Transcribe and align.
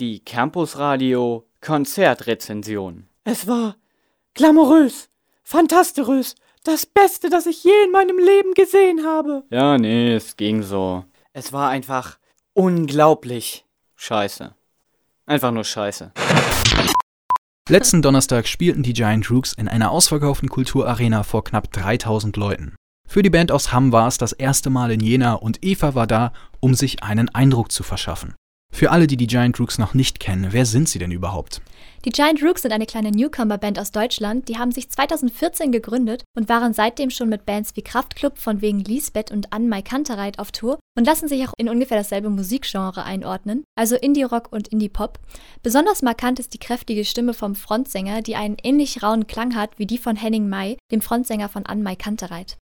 Die 0.00 0.20
Campusradio 0.20 1.48
Konzertrezension. 1.60 3.08
Es 3.24 3.48
war 3.48 3.74
glamourös, 4.34 5.08
fantastisch, 5.42 6.34
das 6.62 6.86
Beste, 6.86 7.30
das 7.30 7.46
ich 7.46 7.64
je 7.64 7.72
in 7.84 7.90
meinem 7.90 8.16
Leben 8.16 8.54
gesehen 8.54 9.04
habe. 9.04 9.42
Ja, 9.50 9.76
nee, 9.76 10.14
es 10.14 10.36
ging 10.36 10.62
so. 10.62 11.04
Es 11.32 11.52
war 11.52 11.70
einfach 11.70 12.20
unglaublich 12.52 13.66
scheiße. 13.96 14.54
Einfach 15.26 15.50
nur 15.50 15.64
scheiße. 15.64 16.12
Letzten 17.68 18.00
Donnerstag 18.00 18.46
spielten 18.46 18.84
die 18.84 18.92
Giant 18.92 19.28
Rooks 19.32 19.52
in 19.52 19.66
einer 19.66 19.90
ausverkauften 19.90 20.48
Kulturarena 20.48 21.24
vor 21.24 21.42
knapp 21.42 21.72
3000 21.72 22.36
Leuten. 22.36 22.76
Für 23.08 23.22
die 23.22 23.30
Band 23.30 23.50
aus 23.50 23.72
Hamm 23.72 23.90
war 23.90 24.06
es 24.06 24.16
das 24.16 24.32
erste 24.32 24.70
Mal 24.70 24.92
in 24.92 25.00
Jena 25.00 25.34
und 25.34 25.64
Eva 25.64 25.96
war 25.96 26.06
da, 26.06 26.32
um 26.60 26.74
sich 26.74 27.02
einen 27.02 27.28
Eindruck 27.30 27.72
zu 27.72 27.82
verschaffen. 27.82 28.36
Für 28.78 28.92
alle, 28.92 29.08
die 29.08 29.16
die 29.16 29.26
Giant 29.26 29.58
Rooks 29.58 29.78
noch 29.78 29.92
nicht 29.92 30.20
kennen, 30.20 30.52
wer 30.52 30.64
sind 30.64 30.88
sie 30.88 31.00
denn 31.00 31.10
überhaupt? 31.10 31.60
Die 32.04 32.10
Giant 32.10 32.40
Rooks 32.44 32.62
sind 32.62 32.70
eine 32.70 32.86
kleine 32.86 33.10
Newcomer-Band 33.10 33.76
aus 33.76 33.90
Deutschland. 33.90 34.48
Die 34.48 34.56
haben 34.56 34.70
sich 34.70 34.88
2014 34.88 35.72
gegründet 35.72 36.22
und 36.36 36.48
waren 36.48 36.72
seitdem 36.72 37.10
schon 37.10 37.28
mit 37.28 37.44
Bands 37.44 37.74
wie 37.74 37.82
Kraftklub 37.82 38.38
von 38.38 38.60
wegen 38.60 38.78
Lisbeth 38.78 39.32
und 39.32 39.52
Ann-Mai 39.52 39.82
Kantereit 39.82 40.38
auf 40.38 40.52
Tour 40.52 40.78
und 40.96 41.04
lassen 41.04 41.26
sich 41.26 41.44
auch 41.48 41.52
in 41.58 41.68
ungefähr 41.68 41.98
dasselbe 41.98 42.30
Musikgenre 42.30 43.02
einordnen, 43.02 43.64
also 43.76 43.96
Indie-Rock 43.96 44.52
und 44.52 44.68
Indie-Pop. 44.68 45.18
Besonders 45.64 46.02
markant 46.02 46.38
ist 46.38 46.54
die 46.54 46.58
kräftige 46.58 47.04
Stimme 47.04 47.34
vom 47.34 47.56
Frontsänger, 47.56 48.22
die 48.22 48.36
einen 48.36 48.58
ähnlich 48.62 49.02
rauen 49.02 49.26
Klang 49.26 49.56
hat 49.56 49.78
wie 49.80 49.86
die 49.86 49.98
von 49.98 50.14
Henning 50.14 50.48
May, 50.48 50.78
dem 50.92 51.00
Frontsänger 51.00 51.48
von 51.48 51.66
Ann-Mai 51.66 51.96
Kantereit. 51.96 52.58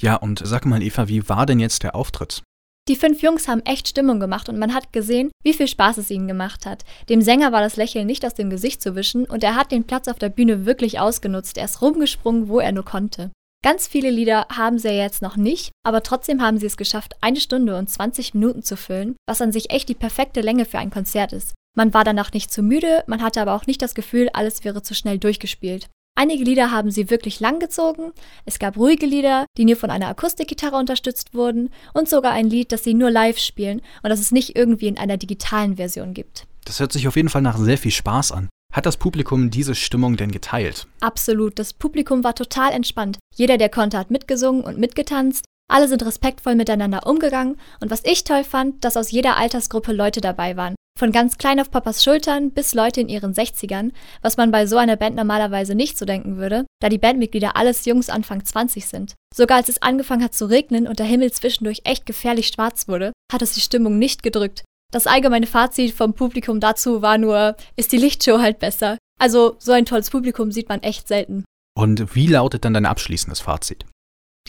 Ja, 0.00 0.16
und 0.16 0.42
sag 0.44 0.66
mal, 0.66 0.82
Eva, 0.82 1.06
wie 1.06 1.28
war 1.28 1.46
denn 1.46 1.60
jetzt 1.60 1.84
der 1.84 1.94
Auftritt? 1.94 2.42
Die 2.88 2.96
fünf 2.96 3.22
Jungs 3.22 3.46
haben 3.46 3.64
echt 3.64 3.88
Stimmung 3.88 4.18
gemacht 4.18 4.48
und 4.48 4.58
man 4.58 4.74
hat 4.74 4.92
gesehen, 4.92 5.30
wie 5.44 5.54
viel 5.54 5.68
Spaß 5.68 5.98
es 5.98 6.10
ihnen 6.10 6.26
gemacht 6.26 6.66
hat. 6.66 6.84
Dem 7.08 7.22
Sänger 7.22 7.52
war 7.52 7.60
das 7.60 7.76
Lächeln 7.76 8.06
nicht 8.06 8.26
aus 8.26 8.34
dem 8.34 8.50
Gesicht 8.50 8.82
zu 8.82 8.96
wischen 8.96 9.26
und 9.26 9.44
er 9.44 9.54
hat 9.54 9.70
den 9.70 9.84
Platz 9.84 10.08
auf 10.08 10.18
der 10.18 10.28
Bühne 10.28 10.66
wirklich 10.66 10.98
ausgenutzt. 10.98 11.56
Er 11.56 11.66
ist 11.66 11.82
rumgesprungen, 11.82 12.48
wo 12.48 12.58
er 12.58 12.72
nur 12.72 12.84
konnte. 12.84 13.30
Ganz 13.62 13.86
viele 13.86 14.10
Lieder 14.10 14.46
haben 14.50 14.78
sie 14.78 14.88
ja 14.88 15.02
jetzt 15.02 15.20
noch 15.20 15.36
nicht, 15.36 15.70
aber 15.84 16.02
trotzdem 16.02 16.40
haben 16.40 16.58
sie 16.58 16.66
es 16.66 16.78
geschafft, 16.78 17.14
eine 17.20 17.40
Stunde 17.40 17.76
und 17.76 17.90
20 17.90 18.32
Minuten 18.32 18.62
zu 18.62 18.76
füllen, 18.76 19.16
was 19.28 19.42
an 19.42 19.52
sich 19.52 19.70
echt 19.70 19.90
die 19.90 19.94
perfekte 19.94 20.40
Länge 20.40 20.64
für 20.64 20.78
ein 20.78 20.90
Konzert 20.90 21.34
ist. 21.34 21.52
Man 21.76 21.92
war 21.92 22.02
danach 22.02 22.32
nicht 22.32 22.50
zu 22.50 22.62
müde, 22.62 23.04
man 23.06 23.22
hatte 23.22 23.40
aber 23.40 23.54
auch 23.54 23.66
nicht 23.66 23.82
das 23.82 23.94
Gefühl, 23.94 24.30
alles 24.32 24.64
wäre 24.64 24.82
zu 24.82 24.94
schnell 24.94 25.18
durchgespielt. 25.18 25.88
Einige 26.20 26.44
Lieder 26.44 26.70
haben 26.70 26.90
sie 26.90 27.08
wirklich 27.08 27.40
lang 27.40 27.60
gezogen, 27.60 28.12
es 28.44 28.58
gab 28.58 28.76
ruhige 28.76 29.06
Lieder, 29.06 29.46
die 29.56 29.64
nur 29.64 29.76
von 29.76 29.90
einer 29.90 30.08
Akustikgitarre 30.08 30.76
unterstützt 30.76 31.32
wurden 31.32 31.70
und 31.94 32.10
sogar 32.10 32.32
ein 32.32 32.50
Lied, 32.50 32.72
das 32.72 32.84
sie 32.84 32.92
nur 32.92 33.10
live 33.10 33.38
spielen 33.38 33.80
und 34.02 34.10
das 34.10 34.20
es 34.20 34.30
nicht 34.30 34.54
irgendwie 34.54 34.88
in 34.88 34.98
einer 34.98 35.16
digitalen 35.16 35.76
Version 35.76 36.12
gibt. 36.12 36.46
Das 36.66 36.78
hört 36.78 36.92
sich 36.92 37.08
auf 37.08 37.16
jeden 37.16 37.30
Fall 37.30 37.40
nach 37.40 37.56
sehr 37.56 37.78
viel 37.78 37.90
Spaß 37.90 38.32
an. 38.32 38.50
Hat 38.70 38.84
das 38.84 38.98
Publikum 38.98 39.50
diese 39.50 39.74
Stimmung 39.74 40.18
denn 40.18 40.30
geteilt? 40.30 40.86
Absolut, 41.00 41.58
das 41.58 41.72
Publikum 41.72 42.22
war 42.22 42.34
total 42.34 42.72
entspannt. 42.72 43.18
Jeder, 43.34 43.56
der 43.56 43.70
konnte, 43.70 43.96
hat 43.96 44.10
mitgesungen 44.10 44.62
und 44.62 44.78
mitgetanzt. 44.78 45.46
Alle 45.70 45.86
sind 45.86 46.04
respektvoll 46.04 46.56
miteinander 46.56 47.06
umgegangen 47.06 47.56
und 47.80 47.92
was 47.92 48.04
ich 48.04 48.24
toll 48.24 48.42
fand, 48.42 48.84
dass 48.84 48.96
aus 48.96 49.12
jeder 49.12 49.36
Altersgruppe 49.36 49.92
Leute 49.92 50.20
dabei 50.20 50.56
waren. 50.56 50.74
Von 50.98 51.12
ganz 51.12 51.38
klein 51.38 51.60
auf 51.60 51.70
Papas 51.70 52.02
Schultern 52.02 52.50
bis 52.50 52.74
Leute 52.74 53.00
in 53.00 53.08
ihren 53.08 53.32
60ern, 53.32 53.92
was 54.20 54.36
man 54.36 54.50
bei 54.50 54.66
so 54.66 54.78
einer 54.78 54.96
Band 54.96 55.14
normalerweise 55.14 55.76
nicht 55.76 55.96
so 55.96 56.04
denken 56.04 56.38
würde, 56.38 56.66
da 56.82 56.88
die 56.88 56.98
Bandmitglieder 56.98 57.56
alles 57.56 57.84
Jungs 57.84 58.10
Anfang 58.10 58.44
20 58.44 58.84
sind. 58.86 59.14
Sogar 59.32 59.58
als 59.58 59.68
es 59.68 59.80
angefangen 59.80 60.24
hat 60.24 60.34
zu 60.34 60.46
regnen 60.46 60.88
und 60.88 60.98
der 60.98 61.06
Himmel 61.06 61.30
zwischendurch 61.30 61.82
echt 61.84 62.04
gefährlich 62.04 62.48
schwarz 62.48 62.88
wurde, 62.88 63.12
hat 63.32 63.40
es 63.40 63.52
die 63.52 63.60
Stimmung 63.60 63.96
nicht 63.96 64.24
gedrückt. 64.24 64.64
Das 64.92 65.06
allgemeine 65.06 65.46
Fazit 65.46 65.94
vom 65.94 66.14
Publikum 66.14 66.58
dazu 66.58 67.00
war 67.00 67.16
nur, 67.16 67.54
ist 67.76 67.92
die 67.92 67.96
Lichtshow 67.96 68.40
halt 68.40 68.58
besser. 68.58 68.98
Also 69.20 69.54
so 69.60 69.70
ein 69.70 69.86
tolles 69.86 70.10
Publikum 70.10 70.50
sieht 70.50 70.68
man 70.68 70.82
echt 70.82 71.06
selten. 71.06 71.44
Und 71.78 72.16
wie 72.16 72.26
lautet 72.26 72.64
dann 72.64 72.74
dein 72.74 72.86
abschließendes 72.86 73.38
Fazit? 73.38 73.86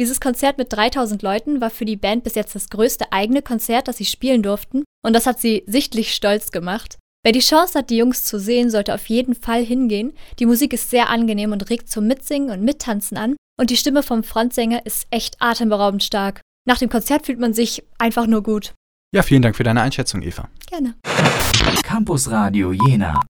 Dieses 0.02 0.20
Konzert 0.20 0.58
mit 0.58 0.74
3000 0.74 1.22
Leuten 1.22 1.62
war 1.62 1.70
für 1.70 1.86
die 1.86 1.96
Band 1.96 2.24
bis 2.24 2.34
jetzt 2.34 2.56
das 2.56 2.72
größte 2.72 3.12
eigene 3.12 3.44
Konzert, 3.44 3.88
das 3.88 3.98
sie 3.98 4.06
spielen 4.06 4.42
durften, 4.42 4.84
und 5.06 5.14
das 5.14 5.28
hat 5.28 5.40
sie 5.40 5.64
sichtlich 5.68 6.16
stolz 6.16 6.52
gemacht. 6.52 6.98
Wer 7.24 7.34
die 7.34 7.40
Chance 7.40 7.78
hat, 7.78 7.92
die 7.92 7.98
Jungs 7.98 8.26
zu 8.26 8.40
sehen, 8.40 8.72
sollte 8.72 8.96
auf 8.96 9.06
jeden 9.10 9.36
Fall 9.36 9.64
hingehen. 9.64 10.14
Die 10.40 10.48
Musik 10.48 10.74
ist 10.74 10.90
sehr 10.90 11.12
angenehm 11.12 11.52
und 11.52 11.70
regt 11.70 11.88
zum 11.88 12.08
Mitsingen 12.08 12.50
und 12.50 12.66
Mittanzen 12.66 13.16
an, 13.16 13.36
und 13.60 13.70
die 13.70 13.78
Stimme 13.78 14.02
vom 14.02 14.24
Frontsänger 14.24 14.88
ist 14.88 15.06
echt 15.12 15.36
atemberaubend 15.40 16.02
stark. 16.02 16.42
Nach 16.68 16.80
dem 16.80 16.90
Konzert 16.90 17.28
fühlt 17.28 17.40
man 17.40 17.54
sich 17.54 17.84
einfach 18.00 18.26
nur 18.26 18.42
gut. 18.42 18.74
Ja, 19.14 19.22
vielen 19.22 19.44
Dank 19.44 19.56
für 19.56 19.64
deine 19.64 19.84
Einschätzung, 19.84 20.24
Eva. 20.24 20.50
Gerne. 20.66 20.96
Campus 21.84 22.32
Radio 22.32 22.74
Jena. 22.74 23.22